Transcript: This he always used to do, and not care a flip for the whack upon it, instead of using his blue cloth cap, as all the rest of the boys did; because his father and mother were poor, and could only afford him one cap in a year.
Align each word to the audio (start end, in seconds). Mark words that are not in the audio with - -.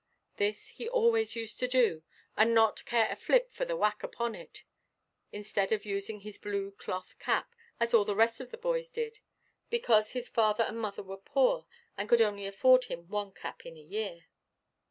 This 0.37 0.69
he 0.69 0.89
always 0.89 1.35
used 1.35 1.59
to 1.59 1.67
do, 1.67 2.01
and 2.35 2.55
not 2.55 2.83
care 2.85 3.07
a 3.11 3.15
flip 3.15 3.53
for 3.53 3.65
the 3.65 3.77
whack 3.77 4.01
upon 4.01 4.33
it, 4.33 4.63
instead 5.31 5.71
of 5.71 5.85
using 5.85 6.21
his 6.21 6.39
blue 6.39 6.71
cloth 6.71 7.19
cap, 7.19 7.53
as 7.79 7.93
all 7.93 8.03
the 8.03 8.15
rest 8.15 8.39
of 8.41 8.49
the 8.49 8.57
boys 8.57 8.89
did; 8.89 9.19
because 9.69 10.13
his 10.13 10.27
father 10.27 10.63
and 10.63 10.79
mother 10.81 11.03
were 11.03 11.17
poor, 11.17 11.67
and 11.99 12.09
could 12.09 12.19
only 12.19 12.47
afford 12.47 12.85
him 12.85 13.09
one 13.09 13.31
cap 13.31 13.63
in 13.63 13.77
a 13.77 13.79
year. 13.79 14.25